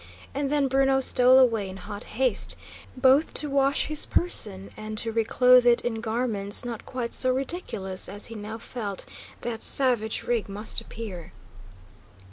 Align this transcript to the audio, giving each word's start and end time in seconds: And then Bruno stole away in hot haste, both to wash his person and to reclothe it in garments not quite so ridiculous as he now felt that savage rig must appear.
And 0.33 0.49
then 0.49 0.67
Bruno 0.67 0.99
stole 0.99 1.37
away 1.37 1.69
in 1.69 1.77
hot 1.77 2.05
haste, 2.17 2.55
both 2.97 3.35
to 3.35 3.51
wash 3.51 3.85
his 3.85 4.07
person 4.07 4.71
and 4.75 4.97
to 4.97 5.11
reclothe 5.11 5.63
it 5.63 5.81
in 5.85 6.01
garments 6.01 6.65
not 6.65 6.87
quite 6.87 7.13
so 7.13 7.31
ridiculous 7.31 8.09
as 8.09 8.25
he 8.25 8.33
now 8.33 8.57
felt 8.57 9.05
that 9.41 9.61
savage 9.61 10.23
rig 10.23 10.49
must 10.49 10.81
appear. 10.81 11.33